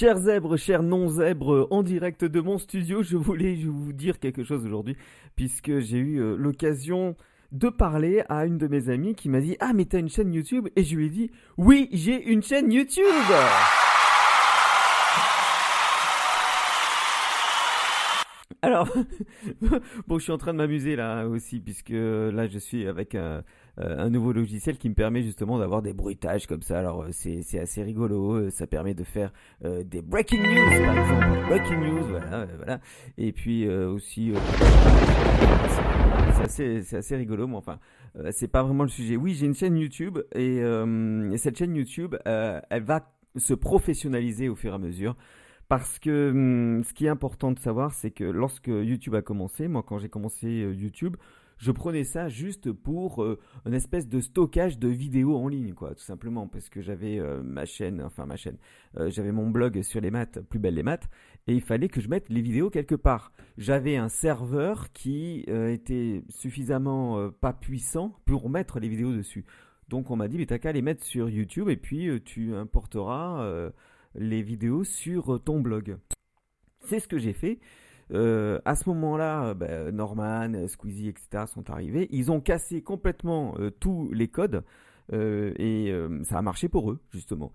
[0.00, 4.64] Chers zèbres, chers non-zèbres, en direct de mon studio, je voulais vous dire quelque chose
[4.64, 4.96] aujourd'hui,
[5.36, 7.16] puisque j'ai eu euh, l'occasion
[7.52, 10.32] de parler à une de mes amies qui m'a dit Ah, mais t'as une chaîne
[10.32, 10.68] YouTube!
[10.74, 13.04] Et je lui ai dit Oui, j'ai une chaîne YouTube
[18.62, 18.88] Alors,
[20.06, 23.42] bon, je suis en train de m'amuser là aussi, puisque là, je suis avec un,
[23.80, 26.78] euh, un nouveau logiciel qui me permet justement d'avoir des bruitages comme ça.
[26.78, 28.34] Alors, euh, c'est assez rigolo.
[28.34, 31.48] Euh, ça permet de faire des breaking news, par exemple.
[31.48, 32.80] Breaking news, voilà, voilà.
[33.16, 34.32] Et puis aussi,
[36.48, 37.78] c'est assez, rigolo, mais enfin,
[38.32, 39.16] c'est pas vraiment le sujet.
[39.16, 40.62] Oui, j'ai une chaîne YouTube et
[41.36, 45.16] cette chaîne YouTube, elle va se professionnaliser au fur et à mesure.
[45.70, 49.68] Parce que hum, ce qui est important de savoir, c'est que lorsque YouTube a commencé,
[49.68, 51.16] moi quand j'ai commencé euh, YouTube,
[51.58, 55.94] je prenais ça juste pour euh, une espèce de stockage de vidéos en ligne, quoi,
[55.94, 58.56] tout simplement, parce que j'avais euh, ma chaîne, enfin ma chaîne,
[58.96, 61.08] j'avais mon blog sur les maths, plus belle les maths,
[61.46, 63.30] et il fallait que je mette les vidéos quelque part.
[63.56, 69.44] J'avais un serveur qui était suffisamment pas puissant pour mettre les vidéos dessus.
[69.88, 73.70] Donc on m'a dit, mais t'as qu'à les mettre sur YouTube et puis tu importeras
[74.14, 75.96] les vidéos sur euh, ton blog.
[76.80, 77.58] C'est ce que j'ai fait.
[78.12, 81.44] Euh, à ce moment-là, bah, Norman, Squeezie, etc.
[81.46, 82.08] sont arrivés.
[82.10, 84.64] Ils ont cassé complètement euh, tous les codes
[85.12, 87.52] et ça a marché pour eux, justement.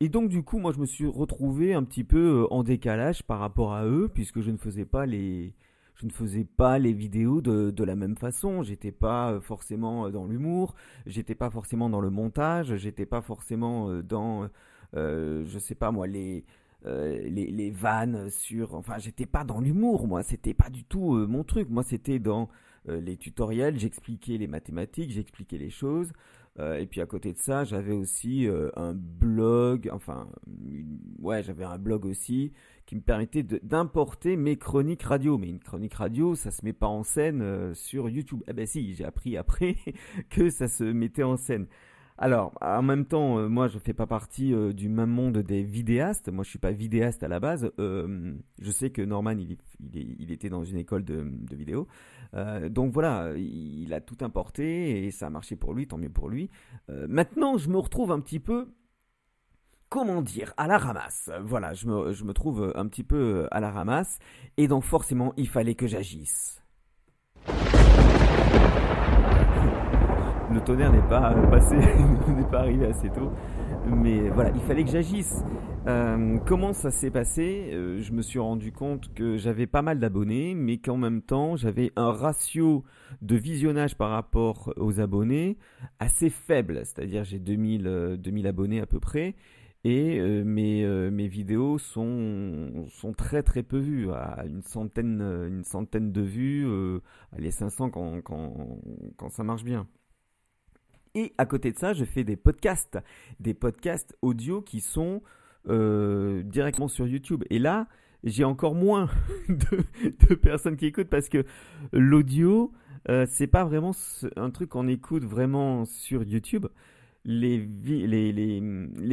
[0.00, 3.40] Et donc, du coup, moi, je me suis retrouvé un petit peu en décalage par
[3.40, 5.54] rapport à eux, puisque je ne faisais pas les,
[5.96, 8.62] je ne faisais pas les vidéos de, de la même façon.
[8.62, 10.74] J'étais pas forcément dans l'humour,
[11.04, 14.48] j'étais pas forcément dans le montage, j'étais pas forcément dans
[14.94, 16.44] je sais pas moi, les,
[16.86, 18.74] euh, les, les, vannes sur.
[18.74, 20.22] Enfin, j'étais pas dans l'humour, moi.
[20.22, 21.70] C'était pas du tout euh, mon truc.
[21.70, 22.48] Moi, c'était dans
[22.86, 23.78] les tutoriels.
[23.78, 26.12] J'expliquais les mathématiques, j'expliquais les choses.
[26.58, 29.88] et puis à côté de ça, j'avais aussi un blog.
[29.90, 30.28] Enfin,
[31.18, 32.52] ouais, j'avais un blog aussi
[32.84, 35.38] qui me permettait d'importer mes chroniques radio.
[35.38, 38.42] Mais une chronique radio, ça se met pas en scène sur YouTube.
[38.48, 39.76] Eh ben si, j'ai appris après
[40.28, 41.66] que ça se mettait en scène.
[42.16, 45.64] Alors, en même temps, euh, moi, je fais pas partie euh, du même monde des
[45.64, 46.28] vidéastes.
[46.28, 47.72] Moi, je suis pas vidéaste à la base.
[47.80, 51.88] Euh, je sais que Norman, il, était dans une école de, vidéo.
[52.70, 56.28] donc voilà, il, a tout importé et ça a marché pour lui, tant mieux pour
[56.28, 56.50] lui.
[56.88, 58.72] maintenant, je me retrouve un petit peu,
[59.88, 61.30] comment dire, à la ramasse.
[61.42, 64.18] Voilà, je me trouve un petit peu à la ramasse.
[64.56, 66.63] Et donc, forcément, il fallait que j'agisse.
[70.54, 71.76] Le tonnerre n'est pas passé,
[72.28, 73.30] n'est pas arrivé assez tôt.
[73.86, 75.42] Mais voilà, il fallait que j'agisse.
[75.86, 77.70] Euh, comment ça s'est passé?
[77.72, 81.56] Euh, Je me suis rendu compte que j'avais pas mal d'abonnés, mais qu'en même temps,
[81.56, 82.84] j'avais un ratio
[83.20, 85.58] de visionnage par rapport aux abonnés
[85.98, 86.82] assez faible.
[86.84, 89.34] C'est-à-dire, j'ai 2000, 2000 euh, abonnés à peu près.
[89.86, 96.10] Et mes, mes vidéos sont, sont très très peu vues, à une centaine, une centaine
[96.10, 96.66] de vues,
[97.36, 98.78] les 500 quand, quand,
[99.18, 99.86] quand ça marche bien.
[101.14, 102.98] Et à côté de ça, je fais des podcasts,
[103.38, 105.22] des podcasts audio qui sont
[105.68, 107.44] euh, directement sur YouTube.
[107.50, 107.86] Et là,
[108.24, 109.08] j'ai encore moins
[109.48, 111.44] de, personnes qui écoutent parce que
[111.92, 112.72] l'audio,
[113.08, 113.92] euh, c'est pas vraiment
[114.36, 116.66] un truc qu'on écoute vraiment sur YouTube.
[117.24, 117.60] Les,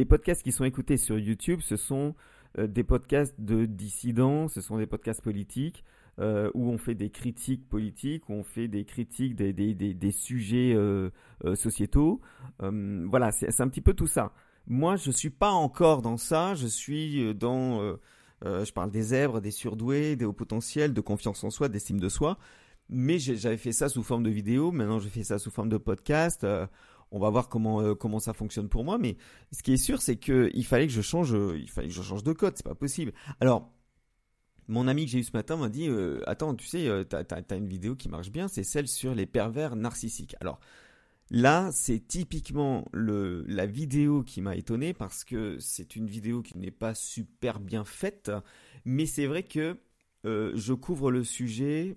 [0.08, 2.14] podcasts qui sont écoutés sur YouTube, ce sont
[2.58, 5.84] euh, des podcasts de dissidents, ce sont des podcasts politiques.
[6.18, 11.08] Euh, où on fait des critiques politiques, où on fait des critiques des, sujets euh,
[11.46, 12.20] euh, sociétaux.
[12.60, 14.32] voilà, c'est un petit peu tout ça.
[14.66, 16.54] Moi, je suis pas encore dans ça.
[16.54, 17.96] Je suis dans,
[18.44, 22.10] je parle des zèbres, des surdoués, des hauts potentiels, de confiance en soi, d'estime de
[22.10, 22.36] soi.
[22.90, 24.70] Mais j'avais fait ça sous forme de vidéo.
[24.70, 26.46] Maintenant, je fais ça sous forme de podcast
[27.14, 29.18] on va voir comment comment ça fonctionne pour moi mais
[29.50, 32.00] ce qui est sûr c'est que il fallait que je change il fallait que je
[32.00, 33.70] change de code c'est pas possible alors
[34.72, 37.22] mon ami que j'ai eu ce matin m'a dit euh, Attends, tu sais, euh, t'as
[37.22, 40.34] as, une vidéo qui marche bien, c'est celle sur les pervers narcissiques.
[40.40, 40.58] Alors
[41.30, 46.70] là, c'est typiquement la vidéo qui m'a étonné parce que c'est une vidéo qui n'est
[46.70, 48.32] pas super bien faite,
[48.84, 49.76] mais c'est vrai que
[50.24, 51.96] euh, je couvre le sujet,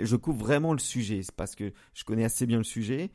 [0.00, 3.10] je couvre vraiment le sujet, parce que je connais assez bien le sujet.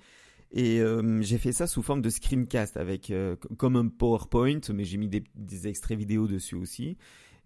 [0.56, 0.83] Et
[1.21, 3.12] j'ai fait ça sous forme de screencast avec
[3.57, 6.95] comme un PowerPoint, mais j'ai mis des, extraits vidéo dessus aussi.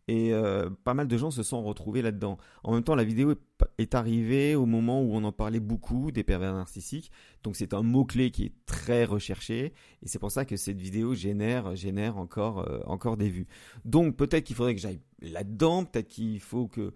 [0.07, 2.37] Et euh, pas mal de gens se sont retrouvés là-dedans.
[2.63, 3.35] En même temps, la vidéo
[3.77, 7.11] est arrivée au moment où on en parlait beaucoup des pervers narcissiques.
[7.43, 9.73] Donc c'est un mot-clé qui est très recherché.
[10.01, 13.47] Et c'est pour ça que cette vidéo génère, génère encore, euh, encore des vues.
[13.83, 15.83] Donc peut-être qu'il faudrait que j'aille là-dedans.
[15.83, 16.93] Peut-être qu'il faut que...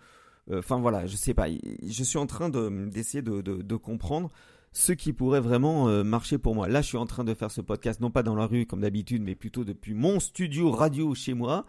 [0.49, 1.47] Euh, enfin voilà, je sais pas.
[1.49, 4.31] Je suis en train d'essayer de, de, comprendre.
[4.71, 6.69] ce qui pourrait vraiment marcher pour moi.
[6.69, 8.81] Là, je suis en train de faire ce podcast, non pas dans la rue comme
[8.81, 11.65] d'habitude, mais plutôt depuis mon studio radio chez moi,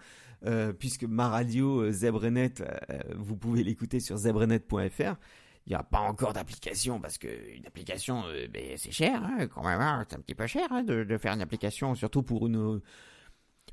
[0.47, 2.55] euh, puisque ma radio euh, Zebrenet,
[3.17, 5.17] vous pouvez l'écouter sur zebrenet.fr.
[5.67, 9.63] Il n'y a pas encore d'application parce que une application, ben, c'est cher, hein, quand
[9.65, 12.49] même, hein, c'est un petit peu cher hein, de, de, faire une application, surtout pour
[12.49, 12.81] une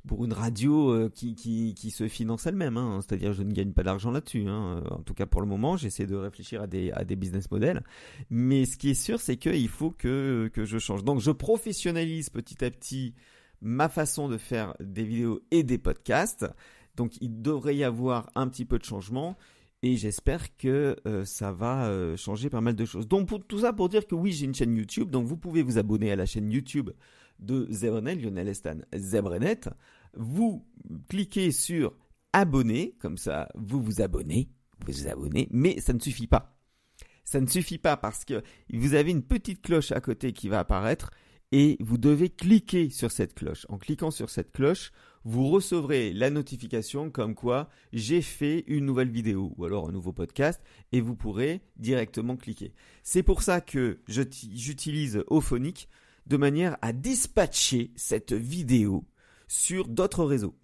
[0.06, 2.76] pour une radio euh, qui, qui, qui, se finance elle-même.
[2.76, 3.00] Hein.
[3.02, 4.46] C'est-à-dire, je ne gagne pas d'argent là-dessus.
[4.48, 4.82] Hein.
[4.90, 7.82] En tout cas, pour le moment, j'essaie de réfléchir à des, à des business models.
[8.30, 11.04] Mais ce qui est sûr, c'est qu'il faut que, que je change.
[11.04, 13.14] Donc, je professionnalise petit à petit
[13.60, 16.46] ma façon de faire des vidéos et des podcasts.
[16.96, 19.36] Donc, il devrait y avoir un petit peu de changement.
[19.82, 23.08] Et j'espère que euh, ça va euh, changer pas mal de choses.
[23.08, 25.08] Donc pour tout ça pour dire que oui, j'ai une chaîne YouTube.
[25.10, 26.90] Donc vous pouvez vous abonner à la chaîne YouTube
[27.38, 29.60] de Zebrenet, Lionel Estan Zebrenet,
[30.14, 30.66] vous
[31.08, 31.94] cliquez sur
[32.32, 36.56] abonner, comme ça vous vous abonnez, vous vous abonnez, mais ça ne suffit pas.
[37.24, 38.42] Ça ne suffit pas parce que
[38.72, 41.10] vous avez une petite cloche à côté qui va apparaître
[41.52, 43.66] et vous devez cliquer sur cette cloche.
[43.68, 44.92] En cliquant sur cette cloche,
[45.24, 50.12] vous recevrez la notification comme quoi j'ai fait une nouvelle vidéo ou alors un nouveau
[50.12, 50.62] podcast
[50.92, 52.72] et vous pourrez directement cliquer.
[53.02, 55.88] C'est pour ça que j'utilise Ophonic
[56.26, 59.04] de manière à dispatcher cette vidéo
[59.48, 60.59] sur d'autres réseaux.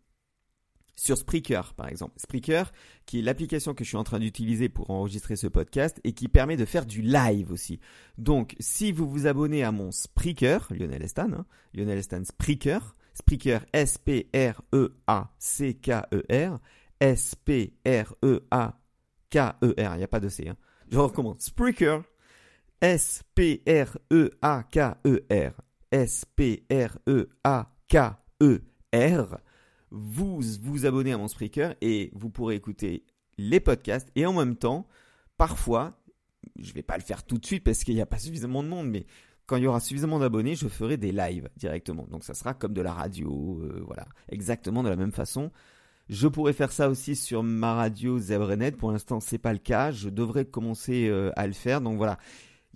[0.98, 2.14] Sur Spreaker, par exemple.
[2.18, 2.72] Spreaker,
[3.04, 6.26] qui est l'application que je suis en train d'utiliser pour enregistrer ce podcast et qui
[6.28, 7.80] permet de faire du live aussi.
[8.16, 11.44] Donc, si vous vous abonnez à mon Spreaker, Lionel Estan, hein,
[11.74, 14.58] Lionel Estan Spreaker, Spreaker S-P-R-E-A-C-K-E-R,
[16.98, 17.74] S-P-R-E-A-K-E-R,
[19.94, 20.48] il n'y a pas de C.
[20.48, 20.56] Hein.
[20.90, 21.40] Je recommence.
[21.40, 22.02] Spreaker,
[22.80, 23.92] S-P-R-E-A-K-E-R.
[25.92, 26.66] S-P-R-E-A-K-E-R.
[29.96, 33.04] Vous vous abonnez à mon Spreaker et vous pourrez écouter
[33.38, 34.86] les podcasts et en même temps,
[35.38, 35.98] parfois,
[36.58, 38.62] je ne vais pas le faire tout de suite parce qu'il n'y a pas suffisamment
[38.62, 39.06] de monde, mais
[39.46, 42.06] quand il y aura suffisamment d'abonnés, je ferai des lives directement.
[42.10, 45.50] Donc ça sera comme de la radio, euh, voilà, exactement de la même façon.
[46.08, 48.72] Je pourrais faire ça aussi sur ma radio Zebrenet.
[48.72, 49.90] Pour l'instant, c'est pas le cas.
[49.90, 51.80] Je devrais commencer euh, à le faire.
[51.80, 52.18] Donc voilà,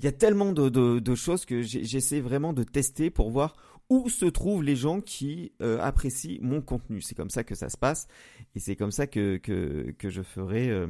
[0.00, 3.54] il y a tellement de, choses que j'essaie vraiment de tester pour voir
[3.90, 7.02] où se trouvent les gens qui euh, apprécient mon contenu.
[7.02, 8.06] C'est comme ça que ça se passe
[8.54, 10.86] et c'est comme ça que, que, je ferai euh,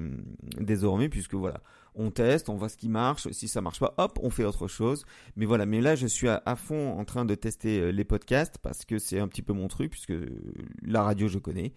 [0.60, 1.60] désormais puisque voilà,
[1.96, 4.68] on teste, on voit ce qui marche, si ça marche pas, hop, on fait autre
[4.68, 5.04] chose.
[5.34, 8.58] Mais voilà, mais là je suis à, fond en train de tester euh, les podcasts
[8.58, 10.14] parce que c'est un petit peu mon truc puisque
[10.82, 11.72] la radio je connais.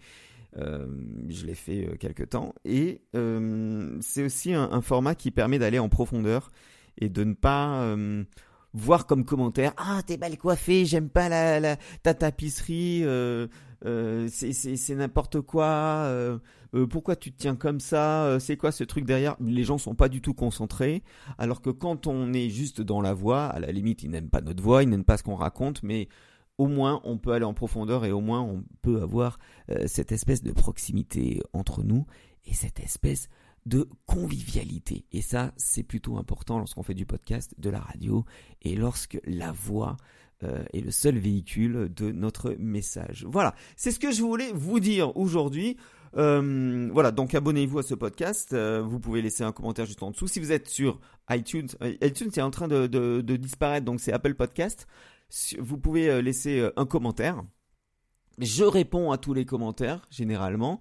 [0.56, 3.00] je l'ai fait quelque temps et
[4.00, 6.52] c'est aussi un, format qui permet d'aller en profondeur
[6.98, 8.24] et de ne pas euh,
[8.72, 13.46] voir comme commentaire ah t'es mal coiffé j'aime pas la, la, ta tapisserie euh,
[13.84, 16.10] euh, c'est n'importe quoi
[16.90, 19.36] pourquoi tu te tiens comme ça c'est quoi ce truc derrière?
[19.40, 21.02] Les gens sont pas du tout concentrés
[21.38, 24.40] alors que quand on est juste dans la voix à la limite ils n'aiment pas
[24.40, 26.08] notre voix ils n'aiment pas ce qu'on raconte mais
[26.58, 29.38] au moins on peut aller en profondeur et au moins on peut avoir
[29.86, 32.06] cette espèce de proximité entre nous
[32.46, 33.28] et cette espèce
[33.66, 35.06] de convivialité.
[35.12, 38.24] Et ça, c'est plutôt important lorsqu'on fait du podcast, de la radio,
[38.62, 39.96] et lorsque la voix
[40.42, 43.24] euh, est le seul véhicule de notre message.
[43.28, 45.76] Voilà, c'est ce que je voulais vous dire aujourd'hui.
[46.16, 48.52] Euh, voilà, donc abonnez-vous à ce podcast.
[48.52, 50.26] Euh, vous pouvez laisser un commentaire juste en dessous.
[50.26, 51.00] Si vous êtes sur
[51.30, 51.68] iTunes,
[52.02, 54.86] iTunes est en train de, de disparaître, donc c'est Apple Podcast.
[55.58, 57.42] Vous pouvez laisser un commentaire.
[58.38, 60.80] Je réponds à tous les commentaires généralement.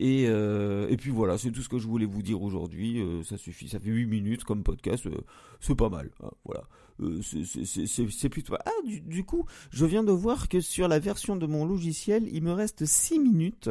[0.00, 3.00] Et, euh, et puis voilà, c'est tout ce que je voulais vous dire aujourd'hui.
[3.00, 5.24] Euh, ça suffit, ça fait 8 minutes comme podcast, euh,
[5.60, 6.10] c'est pas mal.
[6.22, 6.62] Hein, voilà,
[7.00, 8.54] c'est plutôt.
[8.64, 12.28] Ah, du, du, coup, je viens de voir que sur la version de mon logiciel,
[12.30, 13.70] il me reste 6 minutes.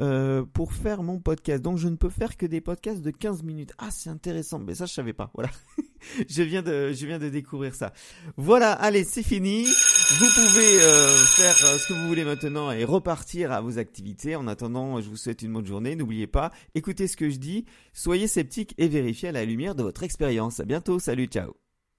[0.00, 1.60] Euh, pour faire mon podcast.
[1.60, 3.72] Donc je ne peux faire que des podcasts de 15 minutes.
[3.78, 4.60] Ah, c'est intéressant.
[4.60, 5.30] Mais ça, je savais pas.
[5.34, 5.50] Voilà.
[6.28, 7.92] je viens de, je viens de découvrir ça.
[8.36, 8.72] Voilà.
[8.72, 9.64] Allez, c'est fini.
[9.64, 14.36] Vous pouvez euh, faire euh, ce que vous voulez maintenant et repartir à vos activités.
[14.36, 15.96] En attendant, je vous souhaite une bonne journée.
[15.96, 17.64] N'oubliez pas, écoutez ce que je dis.
[17.92, 20.60] Soyez sceptiques et vérifiez à la lumière de votre expérience.
[20.60, 20.98] À bientôt.
[20.98, 21.67] Salut, ciao.